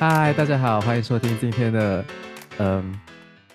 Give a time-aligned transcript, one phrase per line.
[0.00, 2.04] 嗨，大家好，欢迎收听今天的
[2.58, 2.96] 嗯，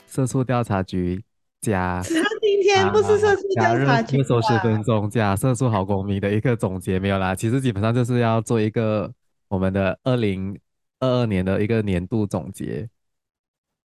[0.05, 1.23] 色素调查局
[1.61, 2.01] 加。
[2.03, 7.33] 今天不是色素调查局，热搜十分钟加色素好公民的一个总结没有啦。
[7.33, 9.09] 其实基本上就是要做一个
[9.47, 10.59] 我们的二零
[10.99, 12.89] 二二年的一个年度总结。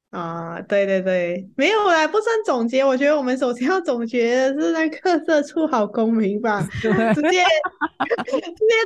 [0.10, 2.84] 啊，对对对，没有啦，不算总结。
[2.84, 7.44] 我觉得我们首先要总结的是那个社畜好公民吧， 直接 直接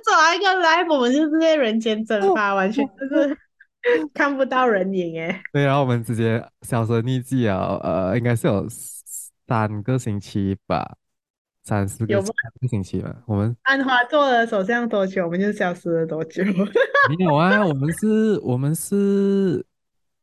[0.06, 3.38] 找一个 live，我们就直接人间蒸发， 完全就是
[4.14, 5.42] 看不到人影哎。
[5.54, 8.68] 对，然后我们直接销声匿迹啊，呃，应该是有
[9.48, 10.98] 三个星期吧，
[11.64, 12.22] 三四个
[12.70, 13.24] 星期吧。
[13.26, 16.44] 我们安华做了首相多久，我们就消失了多久？
[17.10, 19.66] 没有啊，我们是，我们是。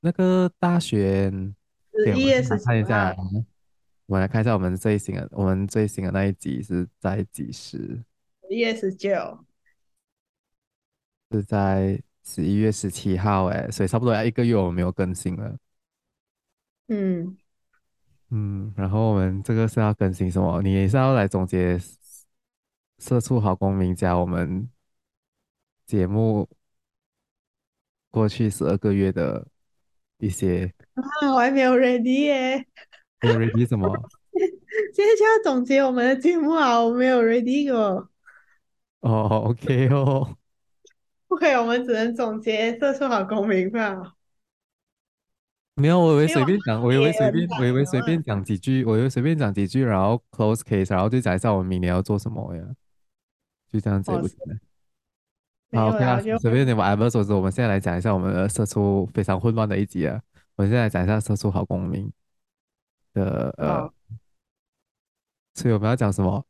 [0.01, 1.53] 那个大选，
[1.93, 3.13] 十一月十，看一下，
[4.07, 8.01] 我们来看一下我们最新的，我们最新的那一集是在几时？
[8.43, 9.45] 十一月十九，
[11.33, 15.57] 是在十一月十七号，哎，所以差不多要一个月我们没有更新了。
[16.89, 17.37] 嗯
[18.29, 20.61] 嗯，然后我们这个是要更新什么？
[20.61, 21.79] 你也是要来总结
[22.99, 24.69] 《社畜好公民》加我们
[25.87, 26.47] 节目
[28.11, 29.47] 过去十二个月的。
[30.21, 32.67] 一些啊，我还没有 ready 耶，
[33.21, 33.89] 没有 ready 什么？
[34.93, 38.11] 现在就要总结我们的节目啊，我没有 ready 过。
[38.99, 40.37] 哦，OK 哦，
[41.29, 44.15] 不可以，我们只能总结社出好公民吧？
[45.75, 52.65] 没有，我以为随便讲，我以为随便，我以为随便讲几句，我以为随便讲几句，然后 close case，然后就讲一下我们明年要做什么呀？
[53.71, 54.37] 就这样子，不行。
[55.73, 60.21] 好，OK 啊，随便你们 whatever 说，我们现在来讲一下我们的社畜非常混乱的一集啊。
[60.57, 62.11] 我们现在来讲一下社畜好公民
[63.13, 63.93] 的呃，
[65.55, 66.45] 所以我们要讲什么？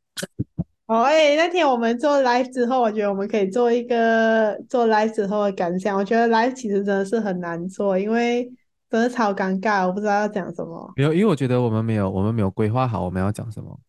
[0.89, 5.95] 哦，哎，那天我们做 live 之后，我觉得我们可以做一个做 live 之后的感想。
[5.95, 8.51] 我觉得 live 其实真的是很难做，因为
[8.89, 10.91] 真的超尴尬，我不知道要讲什么。
[10.95, 13.79] 没有，因为我觉得我们没有，我们没有规划好我们要讲什么。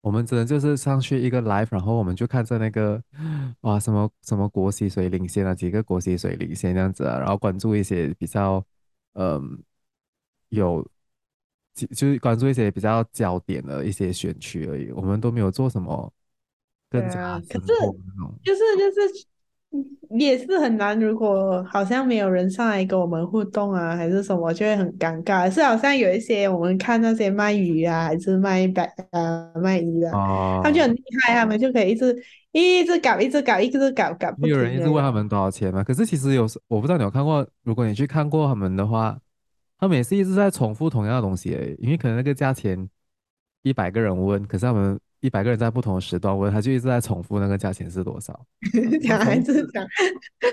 [0.00, 3.02] 我们只能就是上去一个 live，然后我们就看着那个
[3.62, 8.64] 哇什么什么国旗谁领先啊，几个国旗谁领先这样子啊，然后关注一些比较
[9.14, 9.58] 嗯
[10.50, 10.86] 有
[11.74, 16.12] 就就是关注一些比较焦点的一些选区而已，我们都没有做什么
[17.00, 19.26] 更加深入的那种，就是就是。
[20.10, 25.50] 也是很难，如果好像没有人上来跟我们互动啊，还是什么，就会很尴尬。
[25.50, 32.16] 是好像有一些我们看那些卖鱼啊，还是卖白啊卖鱼的，哦，他们就很厉害，他们就可以一直
[32.52, 34.46] 一直搞，一直搞，一直搞，搞不。
[34.46, 35.82] 有人一直问他们多少钱吗？
[35.82, 39.18] 可是其实有时我不知道你有看过，如果你去看过他们的话，
[39.80, 42.88] 他们也是一直在重复同样的东西而已，因为可能那个价钱
[43.62, 45.00] 一百个人问，可是他们。
[45.24, 48.38] 一百个人在不同的时段问，他就一直在重复那个价钱是多少。
[49.02, 49.82] 讲还是讲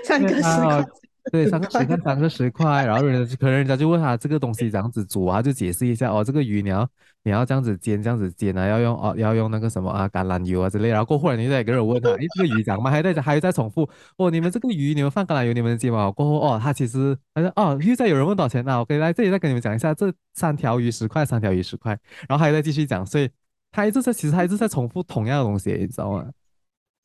[0.02, 0.84] 三个十块？
[1.30, 2.86] 对，三个十块，三个十块。
[2.86, 6.88] 然后人家可能人家就问他这个东西怎样子煮啊，就解释一下哦，这个鱼你要
[7.22, 10.88] 你要这样子煎，这样子煎啊，要用哦要用那个什么啊橄榄油啊之类。
[10.88, 12.90] 然后过后来你再一个人问他，诶，这个鱼讲吗？
[12.90, 16.10] 还在还在重复哦，你们这个鱼你们放橄榄油，你们煎吗？
[16.10, 18.78] 过后哦，他其实他说哦，又在有人问多少钱啊？
[18.78, 21.92] 我可以来这里再跟你们讲一下，这三条鱼十块，三条鱼十块。
[22.26, 23.28] 然后还在继续讲，所以。
[23.72, 26.26] 他一直在，其实他一直在重复同样的东西，你知道吗？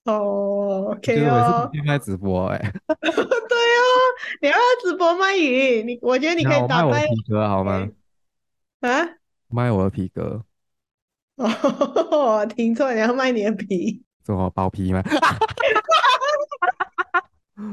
[0.04, 1.70] 哦，OK 哦。
[1.72, 2.60] 我也是在直播哎。
[3.02, 3.84] 对哦，
[4.42, 5.82] 你要直播卖鱼？
[5.84, 7.88] 你我觉得你可以打卖我皮革好吗？
[8.82, 9.08] 啊？
[9.50, 10.44] 卖我的皮革。
[11.38, 11.48] 哦，
[12.40, 14.04] 我听错，你要卖你的皮？
[14.26, 15.02] 什么包皮吗？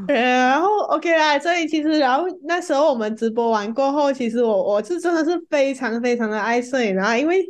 [0.08, 7.44] 然后 OK 啦，所以其实然后那时候我们直播完过后，其实我我是真的是非常非常的爱睡，然后因为。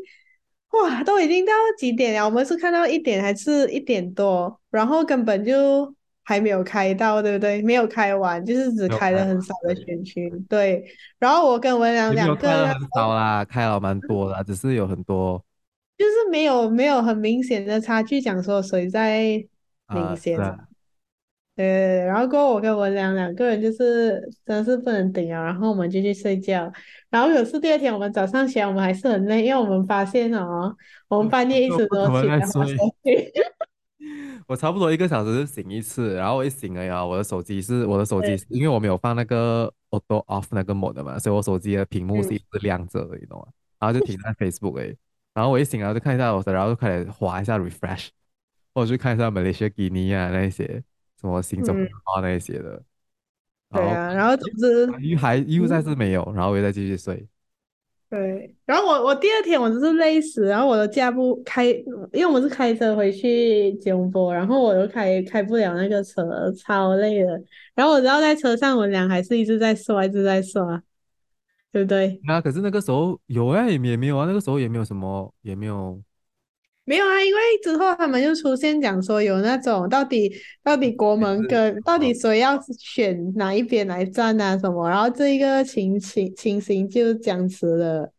[0.82, 2.24] 哇，都已经到几点了？
[2.24, 4.60] 我们是看到一点还是一点多？
[4.70, 7.62] 然后根本就还没有开到，对不对？
[7.62, 10.28] 没有开完，就是只开了很少的选区。
[10.48, 10.84] 对，
[11.18, 15.42] 然后我跟文良两个人很少啦，开了蛮多啦，只是有很多，
[15.96, 19.20] 就是没有没有很明显的差距，讲说谁在
[19.94, 20.38] 领先。
[20.40, 20.58] 啊
[21.56, 26.72] 对，然后过后我跟文良两个人就是真是不能顶啊，然后我们就去睡觉。
[27.10, 30.74] 然后有次第二天我们早上起来，我们还是很累，因为我们发现哦，
[31.06, 33.32] 我们半夜一直 都起来睡。
[34.48, 43.46] 我差不多一个小时就醒一次，然后我一醒了呀，我的手机是我的手机，因为我没有放那个 auto off 那个 mode 嘛，所以我手机的屏幕是一直亮着的，你懂吗？
[43.78, 44.96] 然后就停在 Facebook 诶，
[45.32, 48.08] 然后我一醒来就看一下我的，然后就开始滑一下 refresh，
[48.74, 50.82] 或者去看一下马来西亚、印尼啊那些。
[51.24, 52.82] 什么行走啊那些的，
[53.70, 57.26] 对啊，然后总之鱼还又再次没有，然后我又再继续睡。
[58.10, 61.64] 对，然后我我第二天我就是累死，然后我的架不开，
[62.12, 67.42] 因为我们是开车回去吉隆坡，然后我又开开不了那个车，超累的。
[67.74, 70.80] 然后我知道在车上，我俩还是一直在刷，一直在刷，
[71.72, 72.20] 对不对？
[72.24, 76.00] 那、啊、可是那个时候有啊，也也没有啊，那个时候也没有什么，也没有。
[76.84, 80.30] 没有啊，因为之后他们就出现讲说有那种到底
[80.62, 88.12] 到底国门 跟到底谁要选哪一边来站啊什么，然后这一个情情情形就僵持了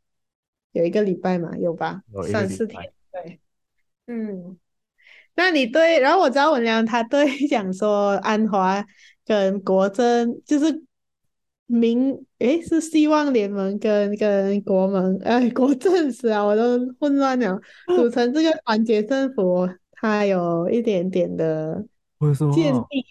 [0.72, 2.02] 有一个礼拜嘛，有吧？
[2.12, 3.40] 有三四天，对，
[4.08, 4.58] 嗯，
[5.36, 8.86] 那你对，然后我知道文良他对讲说安华
[9.26, 10.84] 跟国珍就是。
[11.68, 21.84] 民诶是希望联盟跟跟国盟哎 国政时啊，我都混乱了，组成这个团结政府，他有一点点的
[22.20, 23.06] 有什么建议。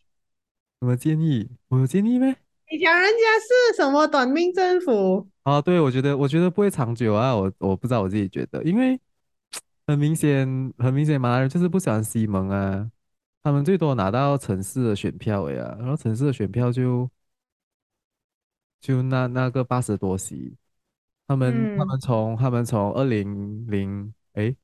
[0.81, 1.49] 什么建议？
[1.69, 2.37] 我有建议咩？
[2.71, 5.27] 你讲人家是什么短命政府？
[5.43, 9.01] 啊，对，我觉得我觉得不会长久啊，我我不知道我自己觉得，因为
[9.87, 12.89] 很明显很明显马来人就是不喜欢西蒙啊，
[13.43, 17.11] 他们最多拿到城市的选票呀、啊，然后城市的选票就。
[18.85, 20.55] 就那那个八十多席，
[21.27, 24.55] 他们、嗯、他们从他们从二零零哎，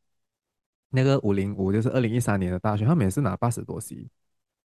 [0.90, 4.06] 那个五零五就是二零一三年的大选，他们也是拿八十多席，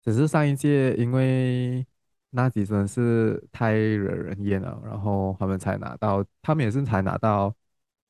[0.02, 1.86] 只是上一届因为
[2.30, 7.54] 那几阵是太惹人厌了，然后他们才拿到，他们也是才拿到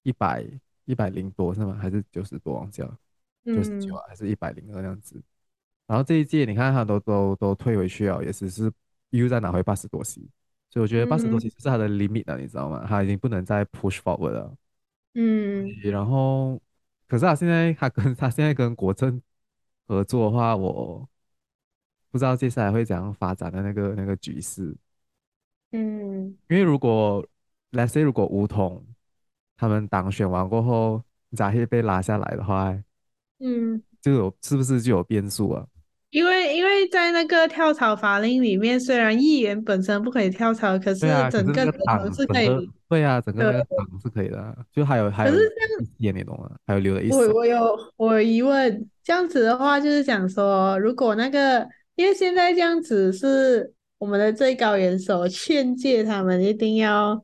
[0.02, 0.42] 一百
[0.86, 1.76] 一百零多是吗？
[1.78, 2.96] 还是九十多忘记了，
[3.44, 5.22] 九十九还是一百零二那样子？
[5.86, 8.72] 然后这一届你看他都都都退回去了，也只是
[9.10, 10.26] 又再拿回八十多席。
[10.74, 12.84] 所以我觉得八十多其实是他的 limit 了，嗯、你知道吗？
[12.88, 14.56] 他已经不能再 push forward 了。
[15.14, 15.70] 嗯。
[15.84, 16.60] 然后，
[17.06, 19.22] 可是他现在他跟 他现在跟国政
[19.86, 21.08] 合作的话，我
[22.10, 24.76] 不知道接下来会怎样发展的那个那个局势。
[25.70, 26.36] 嗯。
[26.48, 27.24] 因为如果
[27.70, 28.84] let's say 如果吴桐
[29.56, 31.00] 他们当选完过后，
[31.36, 32.76] 扎希被拉下来的话，
[33.38, 35.64] 嗯，就有是不是就有变数啊？
[36.14, 42.70] 因为因为在那个跳槽法令里面，虽然议员本身不可以跳槽，可是整个党是可以。
[42.88, 44.56] 对啊，整个党是可以的。
[44.72, 46.48] 就还有还有，可是这样也你懂吗？
[46.68, 47.16] 还有留了一手。
[47.16, 51.66] 我我有我有疑问，这样子的话就是想说，如果那个，
[51.96, 57.20] 因为现在这样子是我们的最高元首劝诫他们一定要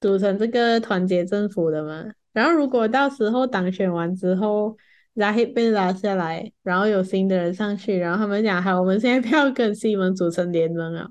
[0.00, 2.04] 组成这个团结政府的嘛。
[2.32, 4.76] 然后如果到时候党选完之后。
[5.18, 11.10] 拉黑被拉下来，然后有新的人上去，然后他们讲好，我们现在不要跟西蒙组成联盟了，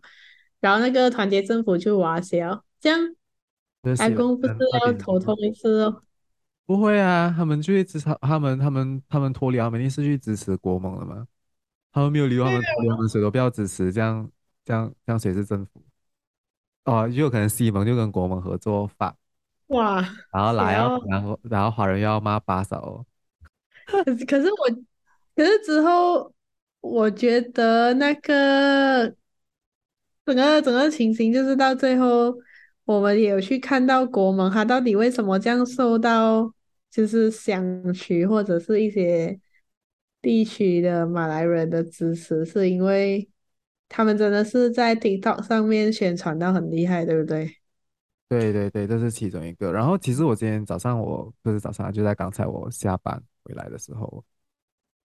[0.61, 2.47] 然后那个团结政府就瓦解，
[2.79, 2.99] 这样
[3.99, 4.55] 阿公不是
[4.85, 6.03] 要头痛一次哦？
[6.65, 11.27] 不会啊，他们就会支持他们，他们他们脱离，他们一定是去支持国盟了吗？
[11.91, 14.29] 他们没有理由，他们脱离，他们谁都不要支持，这样
[14.63, 15.83] 这样这样谁是政府？
[16.85, 19.13] 哦，就有可能西蒙就跟国盟合作法，
[19.67, 19.99] 哇，
[20.31, 23.05] 然后来哦，然后然后华人又要骂巴嫂哦。
[23.87, 24.83] 可是，可是我，
[25.35, 26.33] 可是之后，
[26.81, 29.07] 我觉得那个
[30.25, 32.35] 整个整个情形，就是到最后，
[32.85, 36.53] 我们也有去看到国盟，他到底为什么这样受到，
[36.91, 39.39] 就是乡区或者是一些
[40.21, 43.27] 地区的马来人的支持，是因为
[43.87, 47.49] 他们真的是在 TikTok 上面宣传到很厉害，对不对？
[48.29, 49.71] 对对对，这是其中一个。
[49.71, 53.23] 然后，其实我今天早上我不是早上，就在刚才我下班。
[53.47, 54.23] 回来的时候，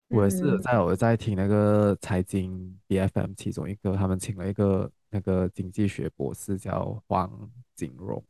[0.08, 7.30] 我也是在我在听那个财经 BFM 其中一个，他们请了一个那个经济学博士叫黄
[7.74, 8.22] 锦荣。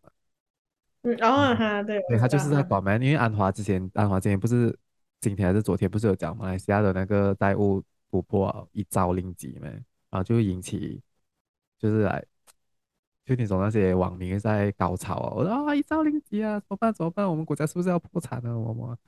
[1.03, 4.77] 嗯，哦哈，对，对，他就是在管嘛，因为安华之前，安华之前不是
[5.21, 9.69] 今天还是昨天不是有讲马来西亚的那个债务突破一兆令吉嘛，
[10.11, 11.01] 然后就引起
[11.79, 12.23] 就是来，
[13.25, 17.27] 就那种那些网民在高潮啊，我说啊一兆令吉啊，怎么办怎么办？
[17.27, 18.59] 我们国家是不是要破产了？
[18.59, 18.99] 我们。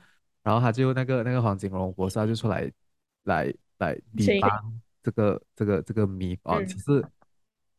[0.43, 2.69] 然后他就那个那个黄金荣博士他就出来
[3.25, 4.51] 来来抵帮
[5.01, 7.05] 这个这个这个谜啊，其实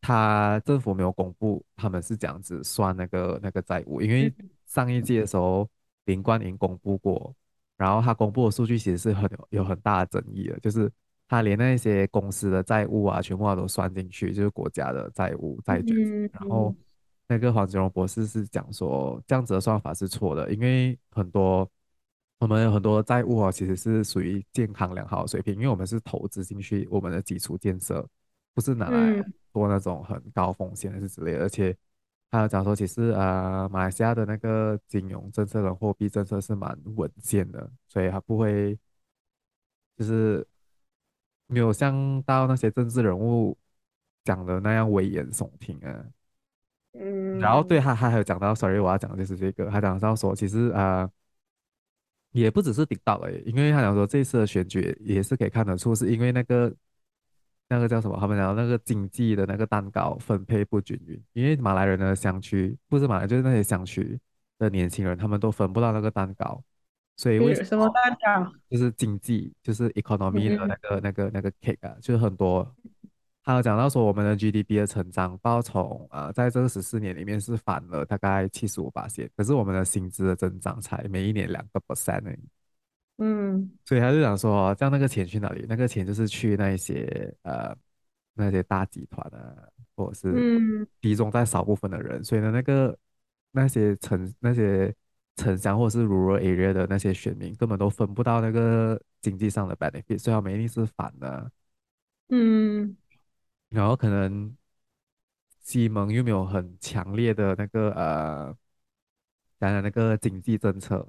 [0.00, 4.32] 他政府没有公布他们是这样子算那个那个债务，因为
[4.66, 5.68] 上一届的时候
[6.06, 7.34] 林冠英公布过，
[7.76, 10.90] 然后他公布的数据其实是很有有很大的争议的，就是
[11.28, 15.96] 他连那些公司的债务啊全部都算进去，就是国家的债务债券，
[16.32, 16.74] 然后
[17.28, 21.70] 那个黄金荣博士是讲说这样子的算法是错的，因为很多。
[22.38, 28.06] 我们有很多债务啊，其实是属于健康良好的水平，因为我们是投资进去我们的基础建设，
[28.52, 31.40] 不是拿来做那种很高风险的是之类的。
[31.40, 31.74] 而且
[32.30, 38.78] 还有讲说，其实呃，马来西亚的那个金融政策跟货币政策是蛮稳健的，所以它不会
[39.96, 40.46] 就是
[41.46, 43.56] 没有像到那些政治人物
[44.24, 46.04] 讲的那样危言耸听啊。
[46.98, 51.10] 嗯然后对嗯他，他还有讲到，sorry，我要讲的就是这个，他讲到说，其实啊、呃，
[52.34, 56.74] 也不只是 TikTok 而已，因为他讲说这次的选举也是可以看得出，是因为那个
[57.68, 64.18] 那个叫什么，他们讲那个经济的那个蛋糕分配不均匀，因为马来人的乡区不是马来，就是那些乡区
[64.58, 66.60] 的年轻人，他们都分不到那个蛋糕，
[67.16, 67.88] 所以为什么？
[67.90, 68.52] 蛋糕？
[68.68, 72.74] 就是经济，就是 economy 的那嗯个、那个、那个 cake 啊，就是很多。
[73.44, 82.38] 还有讲到说，我们的 GDP 的成长，报从呃，在这个十四年里面是反了大概七十五巴仙，可是我们的薪资的增长才每一年两个 percent 而已。
[83.18, 85.66] 嗯所以他就讲说，这样那个钱去哪里？
[85.68, 87.76] 那个钱就是去那一些呃
[88.32, 89.54] 那些大集团啊，
[89.94, 92.24] 或者是嗯集中在少部分的人。
[92.24, 92.98] 所以呢，那个
[93.52, 94.92] 那些城那些
[95.36, 101.52] 城乡或者是 rural area 的那些选民，根本都分不到那个经济上的 benefit，所以他们一定是反的。
[102.30, 102.96] 嗯
[103.74, 104.56] 然后可能
[105.62, 108.56] 西蒙又没有很强烈的那个呃，
[109.58, 111.06] 当然那个经济政策，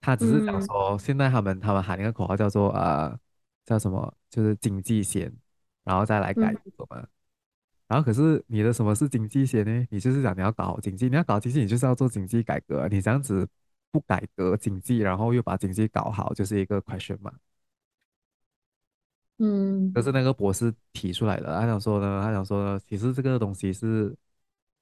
[0.00, 3.18] 他只是讲嗯说，现在他们他们喊一个口号叫做呃
[3.64, 5.32] 叫什么，就是经济先，
[5.84, 7.06] 然后再来改嗯革嘛。
[7.86, 9.86] 然后可是你的什么是经济先呢？
[9.90, 12.88] 你就是讲你要搞好经济，你要搞经济，你就是要做经济改革啊。
[12.90, 13.46] 你这样子
[13.90, 17.32] 不改革经济，然后又把经济搞好，就是一个 question 嘛。
[19.38, 19.92] 嗯。
[19.92, 24.14] 可是那个博士提出来的，他想说呢，他想说呢，其实这个东西是，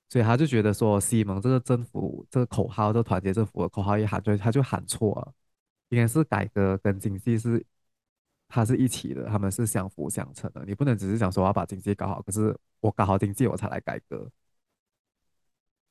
[0.09, 5.33] 所以他就觉得说，西蒙这个政府这个口号，这个团结政府的口号一喊，就他就喊错了，
[5.89, 7.65] 应该是改革跟经济是，
[8.49, 14.31] 它是一起的，他们是相辅相成的，你不能只是想说我要把经济搞好，可是我搞好经济我才来改革，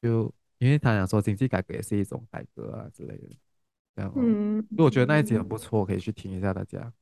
[0.01, 3.29] 就因为他想说经济改革也是一种改革啊之类的，
[3.95, 6.93] 这样哦，嗯，所以我觉得那一集很不错，可以去听一下大家。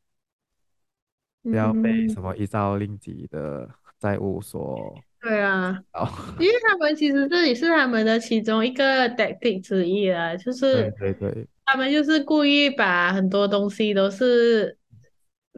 [1.43, 2.09] 不要被嗯。
[2.09, 3.69] 什么一兆令吉的
[3.99, 6.07] 债务所对啊，哦，
[6.39, 11.47] 因为他们其实这里是他们的其中一个 tactic 之一啊，就 是对对。
[11.65, 14.77] 他们就是故意把很多东西都是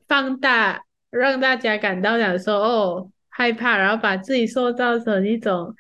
[0.08, 5.74] 放大，让大家感到讲说哦害怕，然后把自己塑造成一种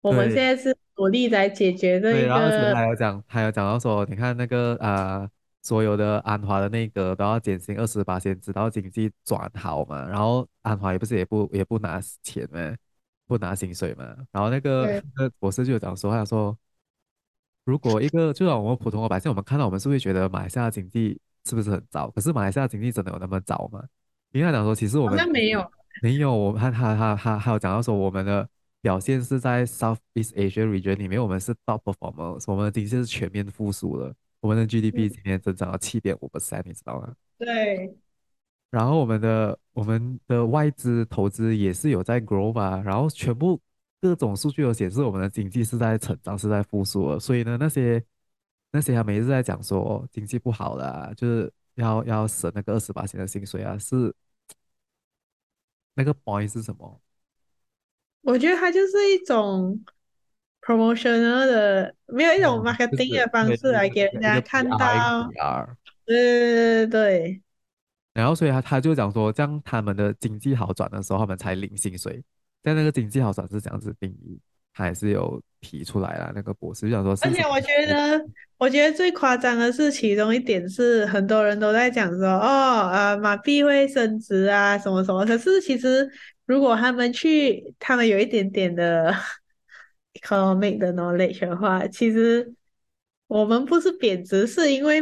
[0.00, 0.34] 我们对。
[0.36, 5.28] 现在是努力来解决这对，一然后还有讲，还有讲到说，你看那个呃，
[5.62, 12.74] 所有的安华的内阁都要减薪二十八先直到经济转好嘛，然后安华也不是也不也不拿钱嘛，
[13.26, 16.56] 不拿薪水嘛，然后那个那个博士就有讲说，他说，
[17.64, 22.10] 如果一个就像我们普通的百姓，我们看到我们是会觉得马来西亚经济是不是很糟？
[22.10, 23.84] 可是马来西亚经济真的有那么糟吗？
[24.32, 25.70] 因为他讲说，其实我好们像没有，
[26.02, 28.48] 没有，我他他他他还有讲到说，我们的
[28.80, 37.14] 表现是在 Southeast Asia region 里面，我们是 top performer，我们的经济是全面复苏的，我们的 GDP 嗯今年增长了七点五 percent，你知道吗？
[37.38, 37.94] 对，
[38.70, 43.60] 然后我们的我们的外资投资也是有在 grow 吧，然后全部
[44.00, 48.02] 各种数据都显示我们的经济是在成长，是在复苏的，所以呢，那些
[48.72, 54.14] 那些他们一直在讲说、哦、经济不好啦，就是要要省那个二十八的薪水啊，是
[55.94, 57.00] 那个 point 是什么？
[58.22, 59.82] 我觉得它就是一种
[60.60, 65.28] promotional 的，没有一种 marketing 的方式来给人家看到
[66.06, 67.42] 对对对对
[68.12, 72.22] 然后所以他他就讲说，这样他们的经济好转的时候，他们才领薪水。
[72.62, 74.38] 但那个经济好转是这样子定义，
[74.74, 76.32] 他还是有提出来了。
[76.34, 78.22] 那个博士就想说而且我觉得，
[78.58, 85.24] 我觉得最夸张的是，其中一点是很多人都在讲说，哦，呃，马币会升值啊，什么什么。
[85.24, 86.06] 可是其实，
[86.46, 89.14] 如果他们去，他们有一点点的
[90.22, 92.52] economic 的 knowledge 的话，其实
[93.26, 95.00] 我们不是贬值，是因为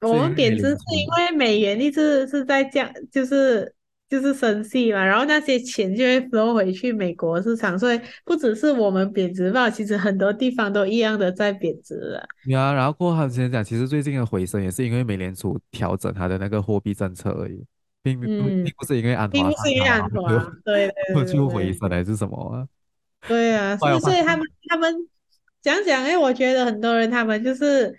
[0.00, 3.74] 我们贬值是因为美元一直是在降，就是
[4.08, 12.24] 就是升息嘛，然后那些钱就会 flow 回去美国市场，所以不只是我们贬值吧，其实很多地方都一样的在贬值了。
[12.44, 17.64] 对啊，然后过后之前讲，其实最近的回升也是因为美联储调整它的那个货币政策而已，
[18.02, 20.08] 并不、嗯并不是因为安华并不是因为安
[21.26, 22.68] 就 回升还是什么啊？
[23.26, 24.94] 对啊， 所以所以他们他们
[25.62, 27.96] 讲讲，哎我觉得很多人他们就是。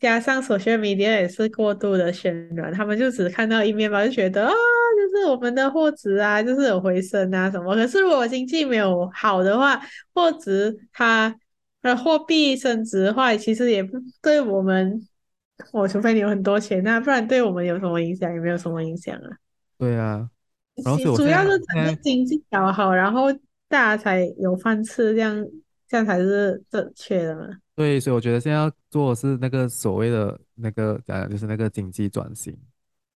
[0.00, 7.74] 加上 social media 也是过度的渲染，他们就只看到一面吧，就觉得啊，就是我们的货值啊，就是有回升啊什么。
[7.74, 9.82] 可是如果经济没有好的话，
[10.14, 11.34] 货值它
[11.82, 15.04] 的货币升值的话，其实也不对我们，
[15.72, 18.32] 我、哦、除非你有很多钱，那不然对我们有什么影响？
[18.32, 19.28] 也没有什么影响啊。
[19.78, 20.30] 对啊，
[20.84, 23.32] 然后主要是整个经济搞好，然后
[23.68, 25.46] 大家才有饭吃，这样
[25.86, 27.46] 这样才是正确的嘛。
[27.76, 32.56] 对，所以我觉得现在要做的是那个所谓的那个讲，就是那个经济转型。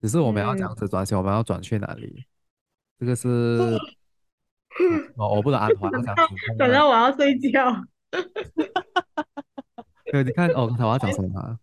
[0.02, 2.26] 只是我们要这样子转型，嗯、我们要转去哪里？
[3.00, 3.28] 这个是
[5.16, 6.58] 哦，我不能安华要讲主控啊。
[6.58, 7.84] 等到我要睡觉。
[10.12, 11.58] 对，你看哦，刚才我要讲什么啊？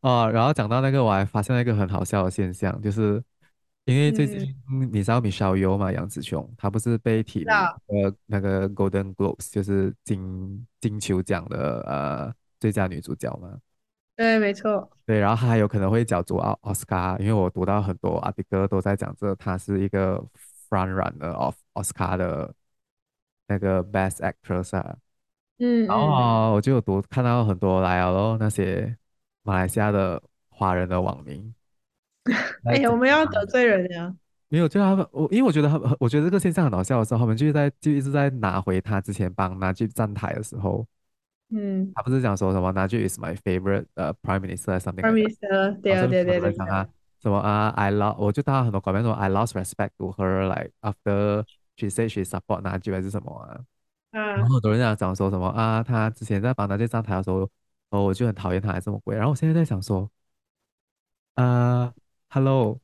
[0.00, 3.22] 哦，然后讲到那个，我还发现了一个很好笑的现象，就是
[3.84, 13.58] 因为最近、嗯、你知道米肖优嘛，杨紫琼，她不是被提名呃那个 Golden Globes，就是金金球奖的呃最佳女主角嘛？
[14.14, 14.88] 对，没错。
[15.04, 20.16] 对，然后她还有可能会角逐奥奥斯卡，因为我读到很多阿迪哥都在讲这，她是一个
[20.68, 22.54] front runner of 奥斯卡的
[23.48, 24.96] 那个 Best Actress 啊。
[25.58, 28.96] 嗯，然后、哦、我就有读看到很多来了那些
[29.42, 31.52] 马来西亚的华人的网民，
[32.64, 34.14] 哎呀，我们要得罪人呀？
[34.48, 40.86] 没有，就他们我因为我觉得他们，我觉得这个现象很搞笑的时候，他们就在就一直在拿回他之前帮拿去站台的时候，
[41.50, 46.52] 嗯，他不是讲说什么拿去 is my favorite 呃、uh, prime minister something prime minister 对对对对，
[47.20, 51.44] 什么啊 I lost 我就到很多广告说 I lost respect to her like after
[51.76, 53.60] she said she support 拿去还是什么啊？
[54.12, 57.48] 然后很多人在讲说什么啊，他之前在帮他去站台的时候，
[57.90, 59.16] 哦，我就很讨厌他，还这么贵。
[59.16, 60.10] 然后我现在在想说，
[61.36, 61.92] 啊
[62.34, 62.80] ，Hello，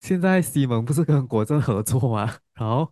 [0.00, 2.36] 现在西蒙不是跟国政合作吗？
[2.56, 2.90] 然后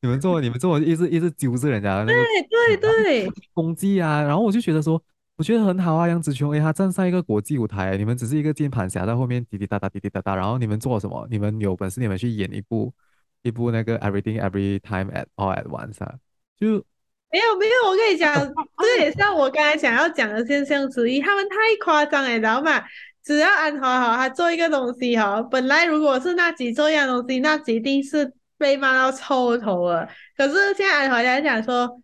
[0.00, 4.22] 你们做，你们做，一直一直揪着人家的那个，对对 对，攻击啊。
[4.22, 5.02] 然后我就觉得说，
[5.36, 10.34] 我觉得很好啊，杨紫琼，哎，他站上一个国际舞台，你们只是一个键盘侠在后面滴滴答答，滴滴答答。
[10.34, 11.28] 然后你们做什么？
[11.30, 12.90] 你们有本事你们去演一部
[13.42, 16.14] 一部那个 Everything Every Time at All at Once 啊。
[16.58, 16.82] 就
[17.30, 18.34] 没有没有，我跟你讲，
[18.78, 21.20] 这也是我刚才想要讲的现象之一。
[21.20, 22.82] 他们太夸张了，你知道吗？
[23.26, 30.08] 只要安华好，他做一个东西哈，本来如果是那几做一样东西，那一定是被骂到臭头了。
[30.36, 32.00] 可是现在安华在讲说，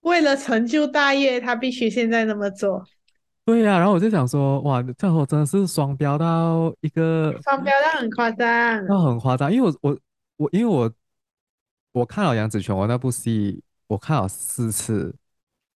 [0.00, 2.84] 为了成就大业，他必须现在那么做。
[3.46, 9.98] 对呀、啊，然后我就想说，哇，这样真的是双标到一个双标到很夸张，那很夸张，因为我我
[10.36, 10.92] 我因为我。
[11.92, 15.14] 我看了杨紫琼，我那部戏我看了四次，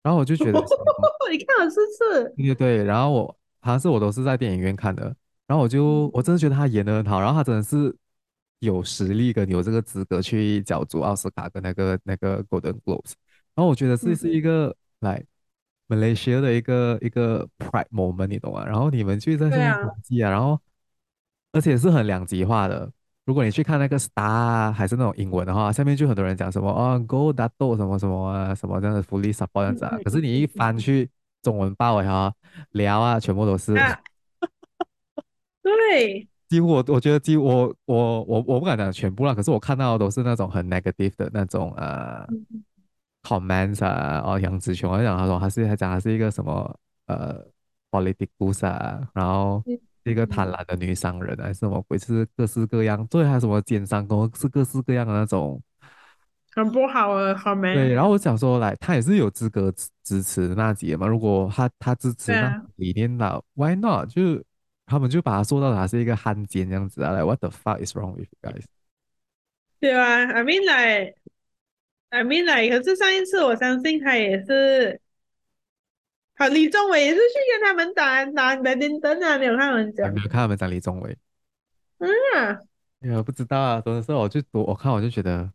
[0.02, 0.58] 然后我就觉得，
[1.30, 3.38] 你看了四次，对对对，然后我
[3.68, 5.14] 好像是我都是在电影院看的，
[5.46, 7.94] 然后我就我真的觉得他演的很好，然后他真的是
[8.60, 13.12] 有实力跟有这个资格去角逐奥斯卡跟那个那个 Golden Globes，
[13.54, 15.22] 然后我觉得这是一个来
[15.87, 18.64] Malaysia 的一个一个 Pride moment，你懂吗？
[18.64, 20.59] 然后你们就在这边攻击啊，然后
[21.52, 22.90] 而且是很两极化的。
[23.26, 29.98] 如果你去看那个 star 还是那种英文的话，下面就很多人讲什么哦，Go Dato 什么什么啊，什么这样的福利 support 这样子啊。
[30.02, 31.11] 可是你一翻去
[31.42, 32.33] 中文报哈，
[32.70, 33.74] 聊啊，全部都是。
[33.74, 33.98] 啊、
[35.62, 36.29] 对。
[36.48, 42.64] 几乎我我觉得几乎我我我我不敢讲全部啦，可是我看到的都是那种很 negative 的那种呃、嗯、
[43.22, 47.44] comments 啊，哦，杨紫琼，我讲他说他是他讲他是一个什么呃
[47.90, 49.62] politics 啊，然后。
[49.66, 51.98] 嗯一个贪婪的女商人还是什么鬼？
[51.98, 55.61] 是各式各样，对，还有什么奸商都，是各式各样的那种，
[56.59, 57.75] 很不好啊，好没。
[57.75, 61.07] 对，然后我想说，来，他也是有资格支持纳吉嘛？
[61.07, 64.09] 如果他他支持那理念的、啊、，Why not？
[64.09, 64.42] 就
[64.87, 68.64] 他们就把他说到他是一个汉奸这样子啊，来，What the fuck is wrong with you guys？
[69.81, 75.01] 对啊，I mean like，I mean like，可是上一次我相信他也是。
[76.37, 81.16] 好，李宗伟也是去跟他们打打白天灯啊，没有看他们讲，没有看他们讲李宗伟。
[81.99, 82.09] 嗯，
[83.01, 85.51] 哎呀，不知道啊，真的是我就我我看我就觉得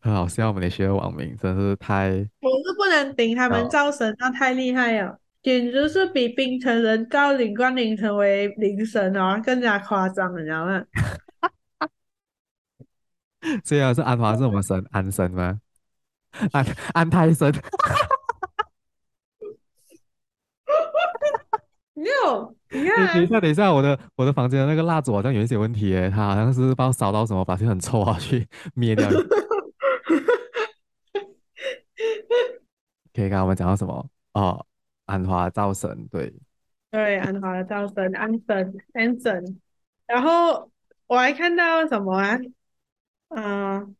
[0.00, 2.08] 很好笑，我们那些网民真的是太……
[2.40, 10.82] 我是不能顶他们造神，那太厉害了，简直是比冰城人造林冠霖成为灵神哦更加夸张，你知道吗？
[13.64, 15.60] 虽然是安华是我们神安神吗？
[16.52, 17.52] 安安泰神。
[21.94, 29.08] 没有，你看，等一下，等一下，我的我的房间的那个蜡烛好像有一些问题诶，它好像是把我烧到什么，把它很臭啊，去 灭掉。
[33.18, 34.08] 可以看我们讲到什么？
[34.34, 34.64] 哦，
[35.06, 36.32] 安华造神，对，
[36.88, 39.60] 对，安华的造神，安神，安神。
[40.06, 40.70] 然后
[41.08, 42.38] 我还看到什么啊？
[43.30, 43.96] 嗯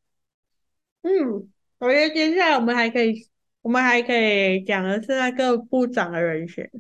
[1.03, 3.29] 嗯，我觉得接下来我们还可以，
[3.63, 6.71] 我们还可以讲的是那个部长的人选。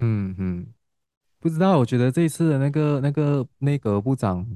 [0.00, 0.74] 嗯嗯，
[1.38, 4.46] 不知道，我觉得这一次的那个那个内阁部长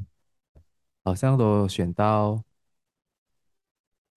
[1.03, 2.45] 好像都选到，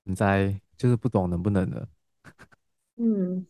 [0.04, 1.88] 你在就是不懂能不能的。
[2.98, 3.46] 嗯，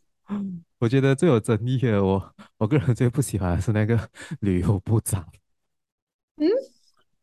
[0.79, 3.97] 我觉得最有争议的，我我个人最不喜欢的是那个
[4.41, 5.25] 旅游部长。
[6.35, 6.47] 嗯，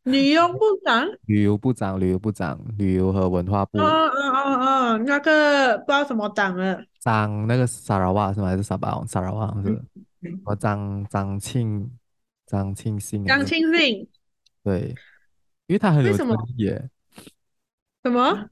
[0.03, 1.07] 旅游部长？
[1.25, 3.77] 旅游部长，旅游部长，旅游和文化部。
[3.79, 6.83] 哦哦哦哦，那个不知道什么党了。
[6.99, 8.47] 张那个沙拉瓦是吗？
[8.47, 9.07] 还是沙巴王？
[9.07, 9.69] 沙拉瓦是。
[9.69, 9.85] 嗯
[10.43, 11.87] 我张张庆
[12.47, 14.07] 张庆信，张庆信，
[14.63, 14.95] 对，
[15.67, 16.89] 因为他很有争议耶。
[18.03, 18.49] 什么？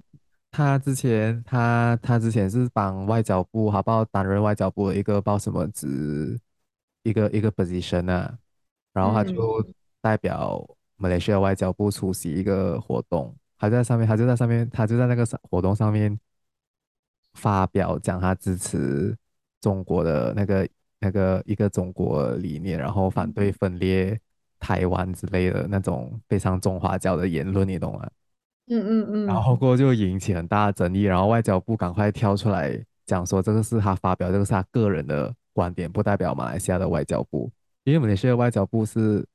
[0.54, 4.06] 他之前他他之前是帮外交部，好不好？
[4.06, 6.39] 担任外交部的一个报什么职，
[7.02, 8.38] 一个一个 position 啊，
[8.94, 10.63] 然后他就嗯代表
[10.96, 16.20] 马来西亚外交部出席一个活动，他在上面，他就在上面，他就在那个上活动上面
[17.34, 19.18] 发表讲他支持
[19.60, 24.20] 中国的那个那个一个中国理念，然后反对分裂
[24.60, 28.08] 台湾之类的那种非常中华教的言论，你懂吗？
[28.69, 37.52] 嗯嗯嗯，然后过后就引起很大的争议，然后外交部赶快跳出来讲说，这个是他发表，这个是他个人的观点，不代表马来西亚的外交部，
[37.84, 39.26] 因为马来西亚的外交部是，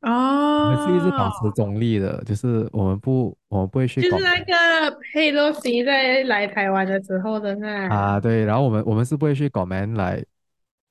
[0.00, 7.88] 我们是一直保持哦，中立的，就是我们不，我们不会去搞就是那个佩洛西在来台湾的时候的那。
[7.88, 10.24] 啊，对，然后我们我们是不会去 comment 来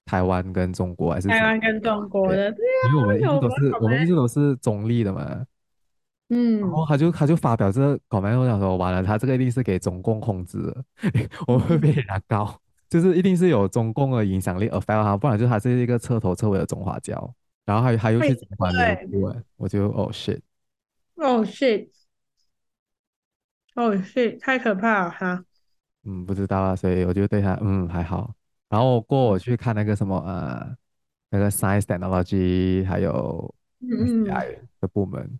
[0.05, 3.71] 台湾跟中国还是台湾跟中国，的，对啊，因为我们一直都是？
[3.81, 5.45] 我们一直都是中立的嘛，
[6.29, 6.85] 然后嗯。
[6.87, 10.83] 他就他就发表这个搞完，我想说完了，他这个一定是给中共控制的，
[11.47, 12.59] 我们会被人家告，
[12.89, 17.33] 就是一定是有中共的影响力 affect 他，不然就他是一个彻头彻尾的中华教，
[17.65, 19.33] 然后还还又去会整管流对。
[19.35, 20.39] 出，我就哦 shit，
[21.15, 21.89] 哦 shit，
[23.75, 25.43] 哦 shit，太可怕了哈，
[26.03, 28.33] 嗯，不知道啊，所以我就对他嗯还好，
[28.69, 30.75] 然后过我去看那个什么呃
[31.29, 35.21] 那个 Science Technology 还有嗯嗯，SDI 的部门。
[35.23, 35.39] 嗯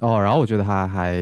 [0.00, 1.14] 哦，然后我觉得他还，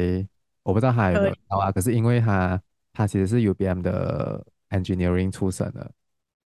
[0.63, 2.61] 我不知道他有没可以，有到啊，可是因为他
[2.93, 5.91] 他其实是 UBM 的 engineering 出身的，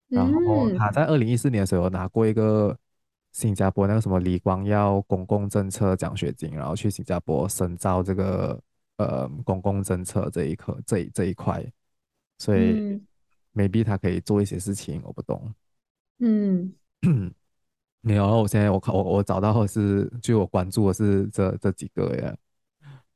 [0.07, 0.77] 然后嗯。
[0.77, 2.77] 他在二零一四年的时候拿过一个
[3.31, 8.59] 新加坡那个什么李光耀公共政策奖学金，然后去新加坡深造这个
[8.97, 11.63] 呃公共政策这一科这一这一块，
[12.39, 13.05] 所以嗯。
[13.55, 15.53] maybe 他可以做一些事情，我不懂。
[16.19, 16.73] 嗯，
[18.01, 22.33] 没有，我现在我看我我找到的是，就我关注的是这这几个呀，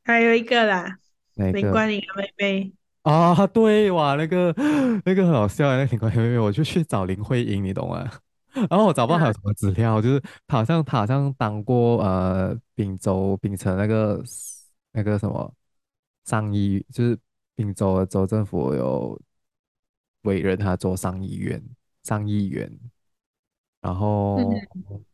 [0.03, 0.97] 还有一个啦，
[1.35, 1.61] 那个。
[1.61, 4.53] 林冠霖的妹妹，啊，对哇，那个
[5.05, 8.09] 那个很好笑啊，那个情况妹妹，我就去找林徽因，你懂吗？
[8.69, 14.21] 然后我找不到还有啊，什么资料，就是她好像她好像当过呃滨州槟城那个
[14.91, 15.51] 那个什么
[16.25, 17.17] 上议，就是
[17.55, 19.19] 滨州的州政府有
[20.23, 21.63] 委任她做上议员
[22.03, 22.69] 上议员，
[23.83, 25.05] 然后嗯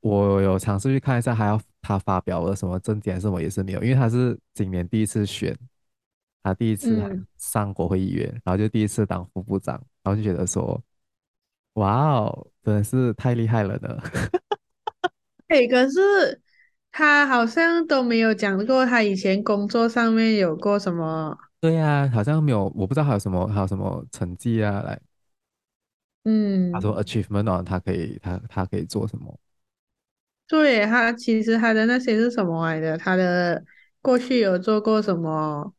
[0.00, 5.54] 我有尝试去看一下，还要他发表了什么政见什么也是没有，因为他是今年第一次选。
[6.42, 7.04] 他第一次
[7.36, 10.82] 上国会议员，然后就第一次当副部长，然后就觉得说，
[11.74, 13.98] 哇哦，真的是太厉害了呢。
[15.48, 16.40] 哎，可是
[16.90, 24.98] 他好像都没有讲过他以前工作上面有过什么，对呀、好像没有，我不知道还有什么还有什么成绩啊，来，
[26.70, 29.38] 他嗯，说 achievement 哦，他可以他他可以做什么？
[30.46, 32.98] 对，他其实他的那些是什么来的？
[32.98, 33.62] 他的
[34.02, 35.72] 过去有做过什么？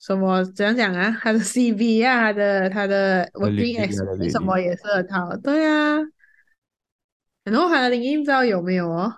[0.00, 1.10] 什么怎样讲啊？
[1.22, 5.98] 他的 CV 啊，他的他的呃，履 working 历啊的 experience 什么也是很好，对啊。
[7.44, 9.16] 然后他的领英不知道有没有哦，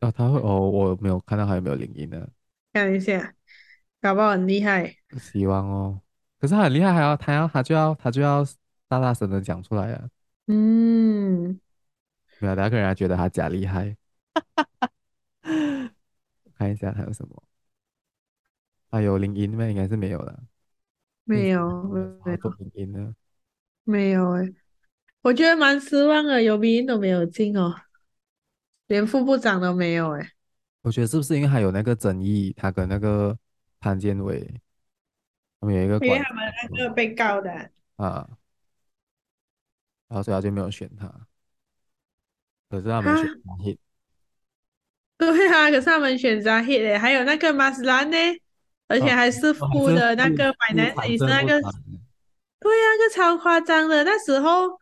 [0.00, 2.28] 啊，他会哦，我没有看到还有没有领英呢，
[2.72, 3.34] 看一下，
[4.00, 4.96] 搞不好很厉害。
[5.18, 6.01] 希望哦。
[6.42, 8.44] 可是他很厉害，还要他要他就要他就要
[8.88, 10.08] 大大声的讲出来啊，
[10.48, 11.60] 嗯，
[12.40, 13.96] 没有，大家可能还觉得他假厉害。
[16.58, 17.40] 看一下还有什么？
[18.90, 19.64] 还有领英吗？
[19.68, 20.42] 应该是没有了。
[21.22, 23.14] 没有，没有，有什么做领英呢？
[23.84, 24.52] 没有诶，
[25.20, 27.72] 我觉得蛮失望的，有鼻音都没有进哦，
[28.88, 30.28] 连副部长都没有诶。
[30.80, 33.38] 我觉得是不是因为还有那个争议，他跟那个
[33.78, 34.60] 潘建伟
[35.62, 37.52] 他们有一个关因为他们那个被告的
[37.94, 38.28] 啊，啊，
[40.08, 41.06] 然后所以他就没有选他，
[42.68, 43.78] 可是他们选他 hit
[45.16, 48.16] 对啊，可是他们选择 hit 诶，还有那个马斯兰呢，
[48.88, 51.70] 而且哦还是哦还是副的那个副 finance 财也是那个，对啊，
[52.58, 54.02] 那个超夸张的。
[54.02, 54.76] 那时候，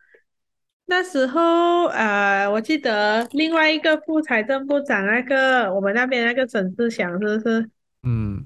[0.85, 7.69] 那时候呃，我记得另外一个副财政部长那个我们那边那个沈志祥是不是？
[8.01, 8.43] 嗯，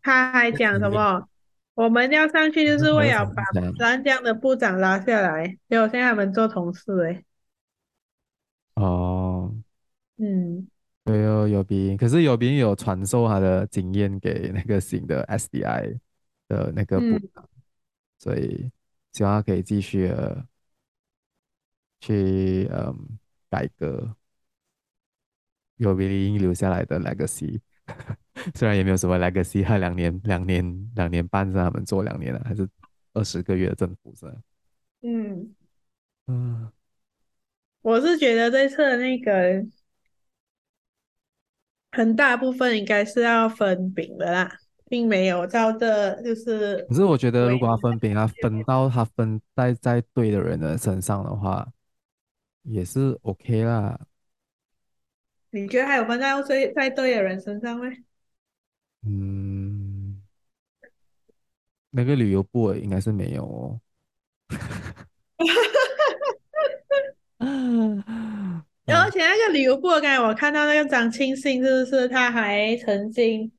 [0.00, 1.28] 他还讲什么？
[1.74, 7.24] 我们要上去就是为了把这样咱这样的部长拉下来，结果现在他们做同事诶。
[8.74, 9.54] 哦，
[10.16, 10.68] 嗯
[11.04, 15.98] 对哦，有斌，可是有斌有传授他的经验给那个新的 SDI
[16.48, 17.48] 的那个部嗯长，
[18.18, 18.70] 所以
[19.12, 20.44] 希望他可以继续呃
[22.00, 23.18] 去嗯
[23.50, 24.16] 改革
[25.76, 27.60] 有斌留下来的 legacy，
[28.54, 32.68] 虽然也没有什么 legacy，他 两年两年两年半是他们做两年了，还是
[33.12, 34.34] 二十个月的政府是吧？
[35.02, 35.54] 嗯，
[36.26, 36.72] 嗯，
[37.82, 39.64] 我是觉得这次的那个
[41.92, 44.50] 很大部分应该是要分饼的啦，
[44.88, 46.82] 并没有照这就是。
[46.88, 51.66] 可是我觉得，如果要分饼，要分到他分在在对的人的身上的话，
[52.62, 54.00] 也是 OK 啦。
[55.50, 57.84] 你觉得还有分在在在对的人身上吗？
[59.06, 60.22] 嗯，
[61.90, 63.80] 那个旅游部应该是没有哦。
[68.86, 73.52] 而且那个旅游部，刚才我看到那个张庆信，是不是他还曾经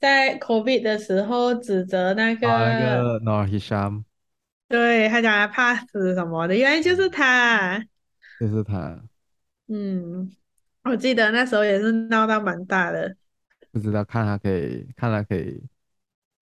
[0.00, 4.04] 在 COVID 的时候指责那个、啊、那个 Noor Hisham，
[4.68, 7.84] 对，他讲他怕死什么的，原来就是他，
[8.40, 9.00] 就是他。
[9.68, 10.30] 嗯，
[10.84, 13.16] 我记得那时候也是闹到蛮大的。
[13.76, 15.62] 不知道看他可以，看他可以。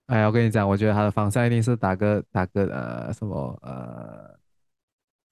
[0.07, 4.38] 哎呀，我跟你讲，我觉得他的方向一定是打个打个呃什么呃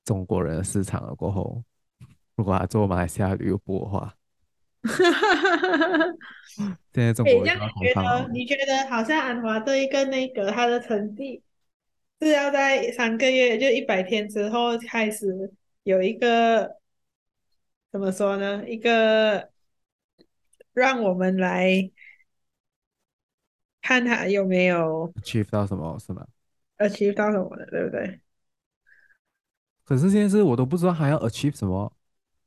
[0.05, 1.63] 中国人的市场了过后。
[2.35, 4.13] 如果他做马来西亚旅游部的话，
[6.93, 8.29] 现在中国人、觉得？
[8.33, 11.41] 你觉得好像安华这一个那个他的成绩
[12.21, 15.53] 是要在三个月就一百天之后开始
[15.85, 16.79] 有一个
[17.93, 18.69] 怎么说呢？
[18.69, 19.52] 一个
[20.73, 21.91] 让我们来
[23.81, 26.27] 看他有没有 achieve 到什么，是吗
[26.79, 28.21] ？achieve 到什么的，对不对？
[29.85, 31.93] 可是现在是我都不知道他要 achieve 什么。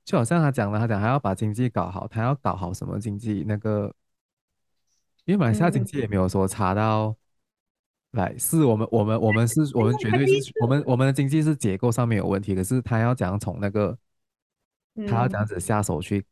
[0.05, 3.43] 就好像他讲了，他讲还要把经济搞好，他要搞好什么经济？
[3.47, 3.91] 那个，
[5.23, 7.17] 因为马来西亚经济也没有说差到，嗯、
[8.11, 13.97] 来是我们我们我们是 我们绝对是我们我们的经济是结构上面有问题，可是他要讲从那个，
[15.07, 16.25] 他要这样子下手去、嗯、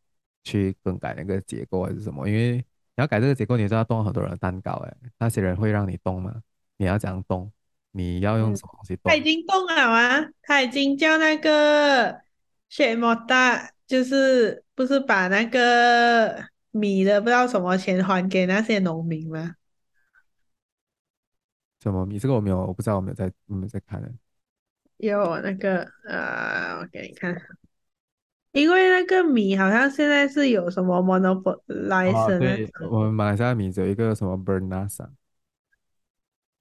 [0.44, 2.28] 去更改那个结构还是什么？
[2.28, 2.64] 因为你
[2.98, 6.42] 要改这个结构，你就要动很多人的蛋糕，哎，那些人会让你动吗？
[6.78, 7.52] 你要怎样动？
[7.92, 9.10] 你要用什么东西动？
[9.10, 12.22] 他已经动了啊，他已经叫那个。
[12.70, 19.54] 雪莫大就是不是把那个米的不知道什么钱还给那些农民吗？
[21.80, 22.18] 什么米？
[22.18, 24.10] 这个我没有，我不知道，我没有在，我没有在看呢。
[24.98, 27.40] 有那个呃，我给你看，
[28.54, 32.40] 因为那个米好像现在是有什么 monopoly license。
[32.40, 35.10] 对，我们马来西亚米只有一个什么 Bernasa，。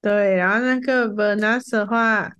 [0.00, 2.32] 对，然后那个 Bernas 的话。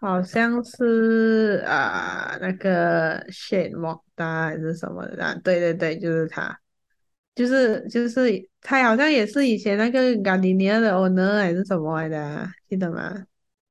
[0.00, 6.60] 好像是啊，那个 Syed Mokhtar 还是什么的，啊，对对对，就是他，
[7.34, 13.24] 就是就是他，好像也是以前那个 Gardenia 的 owner 还是什么来的，啊，记得吗？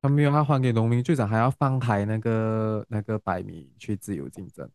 [0.03, 4.69] 他没有，他还给农民，最早还要放开那个那个白米去自由竞争。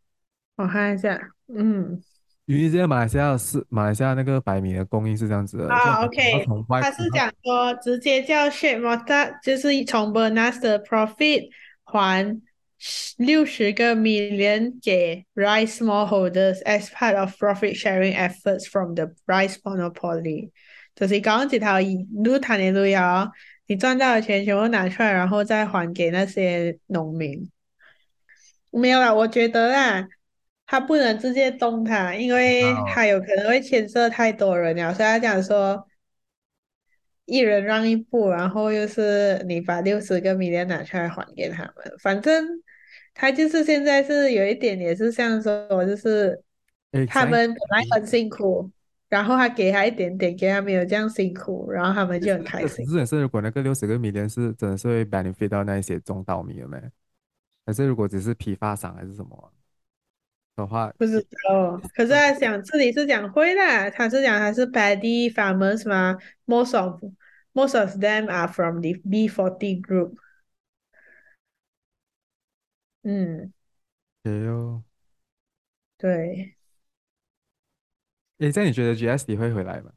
[0.56, 1.20] 我看一下，
[1.54, 2.02] 嗯。
[2.46, 5.68] 因为现在马来西亚是马来西亚那个白米的供应是这样子的。
[5.68, 6.46] 啊，OK，
[6.80, 11.50] 他是讲说直接叫 Mokhtar 就是从 Bernas 的 profit
[11.84, 12.40] 还
[13.18, 20.50] 六十个 million 给 rice smallholders as part of profit sharing efforts from the rice monopoly。
[20.94, 21.74] 就是刚刚这套
[22.24, 23.30] 路谈的路要
[23.68, 27.48] 你赚到的钱全部拿出来，然后再还给那些农民。
[28.72, 30.08] 没有啦，我觉得啦。
[30.70, 35.88] 他不能直接动他，因为他有可能会牵涉太多人了，所以他讲说
[37.24, 42.46] 一人让一步，然后又是你把六十个 million 拿出来还给他们，反正
[43.14, 46.38] 他就是现在是有一点也是像说，就是
[47.06, 48.70] 他们本来很辛苦，
[49.08, 52.86] 然后他给他一点点，给他没有这样辛苦，然后他们就很开心。
[52.86, 56.78] 是是，如果那个六十个 million 是真的是会 benefit 到那一些种稻米了没？
[57.66, 59.52] 还是如果只是批发商还是什么？
[60.56, 67.00] 的话不知道，可是他想这里是讲会的，他是讲他是 paddy farmers 吗？Most of
[67.52, 70.16] most of them are from the B40 group。
[73.04, 73.52] 嗯，
[74.24, 74.82] 也有，
[75.96, 76.57] 对。
[78.38, 79.90] 诶，这样你觉得 GSD 会回来吗？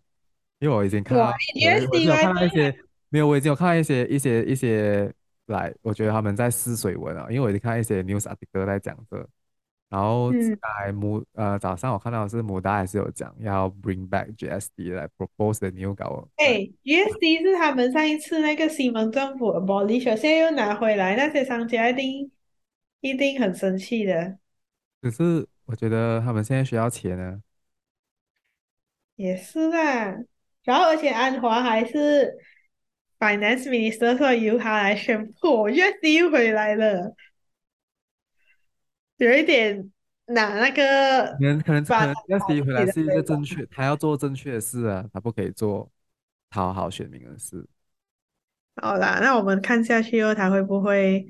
[0.59, 2.75] 因为我已经看到，GSD 有看到一些，
[3.09, 5.11] 没有，我已经有看到一些一些一些
[5.47, 9.27] 来，我觉得他们在试水温啊，因为我已经看到一些 news article 在讲这。
[9.89, 16.29] 然后在穆、嗯、呃早上我看到的是母大还是有讲要 bring back GSD 来 propose the new government。
[16.37, 22.31] 哎，GSD 是他们上一次那个西蒙政府 abolish，现在又拿回来，那些商家一定
[23.01, 24.37] 一定很生气的。
[25.01, 27.41] 可是我觉得他们现在需要钱呢。
[29.21, 30.15] 也是啊，
[30.63, 32.35] 然后而且安华还是
[33.19, 37.13] finance minister，说由他来宣布 GSD 又回来了。
[39.17, 39.91] 有一点
[40.25, 45.91] 拿那个，可能可能可能 GSD 回来是一个正确，他要做正确的事啊，他不可以做
[46.49, 47.67] 讨好选民的事。
[48.77, 51.27] 好啦，那我们看下去后，他会不会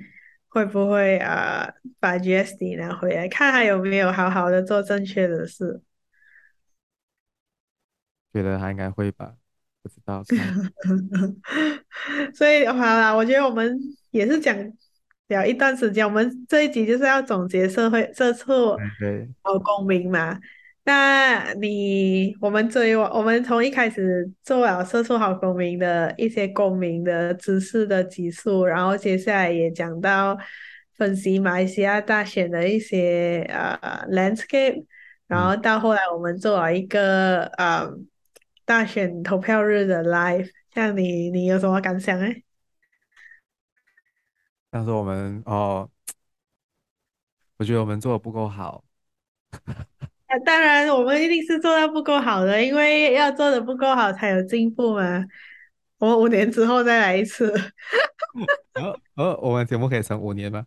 [0.48, 5.82] 会不会啊、呃、把 GSD 拿回来，看他有没有好好的做正确的事。
[8.34, 9.34] 觉得他应该会吧，
[9.82, 10.24] 不知道。
[12.34, 13.78] 所以好啦，我觉得我们
[14.12, 14.56] 也是讲
[15.28, 18.78] 聊一段时间，我们这一集就是要总结社会社畜
[19.42, 20.40] 好公民嘛。
[20.84, 30.36] 那你我们作为我们从一开始做了社畜好公民的一些公民的知识的基数，然后接下来也讲到
[30.98, 34.84] 分析马来西亚大选的一些呃 landscape，
[35.28, 37.88] 然后到后来我们做了一个呃
[38.66, 42.28] 大选投票日的 live，像你你有什么感想呢？
[44.70, 45.90] 但是我们哦，
[47.58, 48.84] 我觉得我们做的不够好。
[49.68, 55.26] 啊，当然，我们一定是做的不够好的，因为要做的不够好才有进步嘛。
[55.98, 57.52] 我们五年之后再来一次。
[58.74, 60.66] 呃 呃，我们节目可以成五年吗？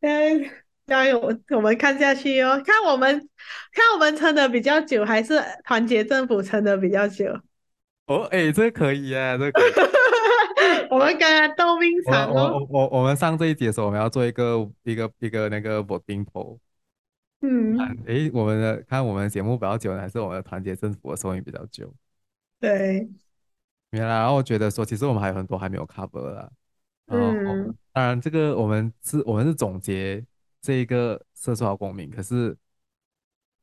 [0.00, 0.50] 嗯，
[0.90, 1.18] 加油，
[1.50, 3.16] 我们看下去哦，看我们
[3.72, 7.26] 看我们撑的比较久，还是团结政府撑的比较久？
[8.06, 9.72] 哦，哎，这可以啊，这个可以。
[10.90, 12.66] 我们刚刚斗命场哦。
[12.68, 16.58] 我我们上这一节的时候，我们要做一个一个一个那个 voting poll。
[17.42, 21.94] 嗯，哎，我们的看我们的节目比较久呢，还是我们的团结政府的寿命比较久？
[22.58, 23.08] 对，
[23.92, 26.50] 原来，然后我觉得说，其实我们还有很多还没有 cover 啦。
[27.06, 30.24] 嗯，当然，这个我们是，我们是总结
[30.60, 32.56] 这一个色素好公民，可是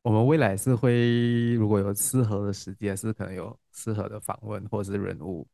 [0.02, 5.48] 我们未来是会如果有适合的时间，是可能有适合的访问或者是人物。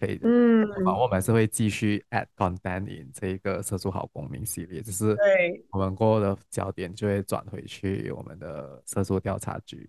[0.00, 5.16] 可以的，嗯，我们还是会继续 add content in 这一个色素好公民系列，就是
[5.70, 9.88] 我们过后的焦点就会转回去我们的色素调查局。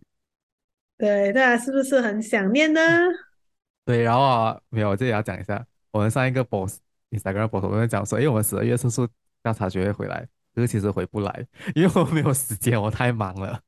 [0.95, 2.79] 对，大家是不是很想念呢？
[3.83, 9.07] 对，然后啊，没有，我这里要讲一下，我们上一个 boss Instagram boss 我们讲说，哎，我们十二月色素
[9.41, 13.61] 调查局会回来，可是其实回不来，因为我没有时间，我太忙了，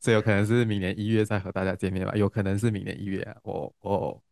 [0.00, 4.22] 所以有可能是明年一月再和大家见面吧，有可能是明年一月啊，我我。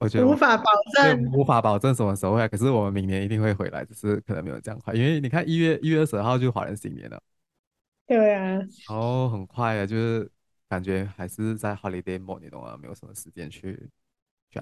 [0.00, 0.64] 我觉得我无法保
[0.96, 7.22] 证，无法保证什么时候会来，可是我们明年一定会回来，只是可能没有这样快，因为你看一月一月二十二号就华人新年了，
[8.06, 10.30] 对啊，然后很快啊，就是
[10.68, 12.76] 感觉还是在 holiday mode，你懂吗？
[12.76, 13.88] 没有什么时间去，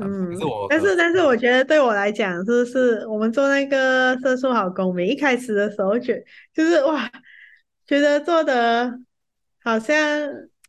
[0.01, 0.31] 嗯，
[0.69, 6.23] 但是但是我觉得对我来讲，就是我们做那个色素好公民，一开始的时候觉
[6.55, 7.11] 就是哇，
[7.87, 8.99] 觉得做的
[9.63, 9.97] 好像。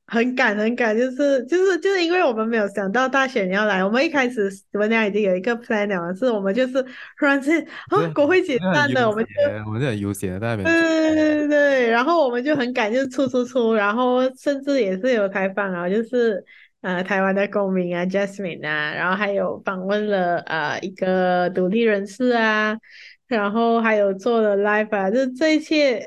[0.05, 6.83] 很赶很赶，就是就是就是因为我们没有想到大选要来，我们一开始我们俩已经有一个 plan 了，是我们就是
[7.17, 9.31] 突然间啊国会解散了，我们就
[9.65, 16.43] 我们就很悠闲的在那边，对对对，然后我们就很赶，就是出出出，然后甚至也是有采访啊，就是
[16.83, 22.77] 呃台湾的公民啊 Jasmine 啊，然后还有访问了呃一个独立人士啊，
[23.27, 26.05] 然后还有做了 live 啊，就这一切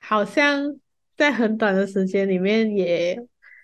[0.00, 0.74] 好像。
[1.18, 3.20] 在很短的时间里面，也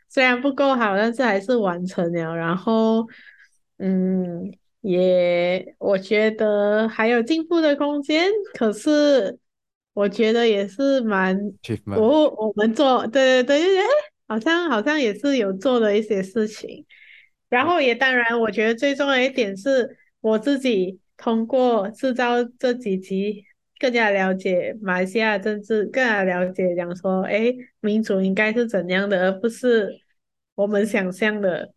[0.09, 2.35] 虽然不够好，但是还是完成了。
[2.35, 3.07] 然后，
[3.79, 8.29] 嗯，也我觉得还有进步的空间。
[8.55, 9.38] 可是，
[9.92, 11.38] 我觉得也是蛮，
[11.97, 13.85] 我我们做，对对对，就是哎，
[14.27, 16.87] 好像好像也是有做了一些事情。
[17.49, 23.45] 然后也当然，我觉得最重要一点是我自己通过制造这几集。
[23.77, 29.91] 更加了解马来西亚政治，更加了解讲说，哎，民主应该是怎样的，而不是
[30.55, 31.75] 我们想象的，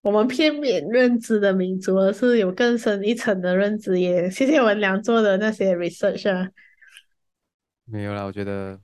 [0.00, 4.00] 我们片面认知的民主，而是有更深一层的认知。
[4.00, 6.48] 也谢谢文良做的那些 research 啊。
[7.84, 8.80] 没有啦，我觉得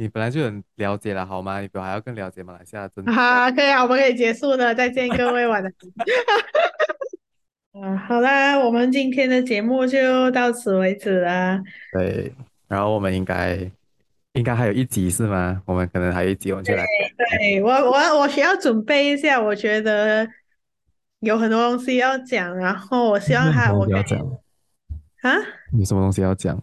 [0.00, 1.60] 你本来就很了解了，好吗？
[1.60, 3.10] 你不还要更了解马来西亚政治？
[3.12, 5.72] 好，可以啊，我们可以结束了，再见各位，晚安。
[7.82, 11.60] 啊，好啦，我们今天的节目就到此为止啦。
[11.92, 12.32] 对，
[12.68, 13.58] 然后我们应该
[14.34, 15.60] 应该还有一集是吗？
[15.66, 16.84] 我们可能还有一集，我们就来。
[17.16, 20.28] 对，对我我我需要准备一下，我觉得
[21.18, 24.20] 有很多东西要讲，然后我希望还 我要讲
[25.22, 25.34] 啊，
[25.76, 26.56] 有什么东西要讲？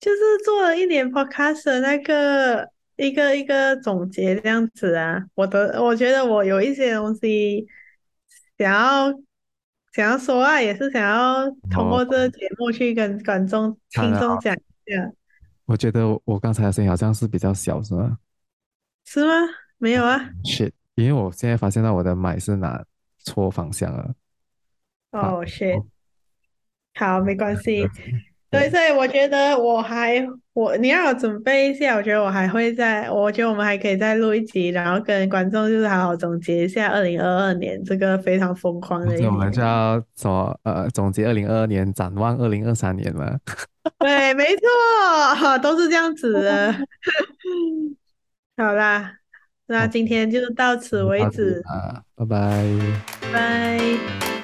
[0.00, 5.24] 就是做了一年 podcast 的那个一个一个总结这样子啊。
[5.34, 7.66] 我的我觉得我有一些东西
[8.58, 9.12] 想要。
[9.92, 15.10] 想要说啊，也是想要通过这个节目去跟观众、听众讲一下。
[15.64, 18.18] 我觉得我刚才的声音好像是比较小，是吗？
[19.06, 19.32] 是吗？
[19.78, 20.28] 没有啊。
[20.44, 22.84] shit，因为我现在发现到我的麦是拿
[23.20, 24.14] 错方向了。
[25.12, 25.82] 哦，shit。
[26.92, 27.88] 好，没关系。
[28.50, 39.30] 对，所以我觉得我还我你要准备一下，我觉得我还会在，我觉得我们还可以再录一集，然后跟观众就是好好总结一下二零二二年这个非常疯狂的一年。
[39.30, 43.38] 我们就要做呃总结二零二二年，展望二零二三年了。
[43.98, 46.74] 对，没错，都是这样子的。
[48.56, 49.12] 好啦，
[49.66, 52.64] 那今天就到此为止，吧，拜拜。
[53.32, 54.35] 拜。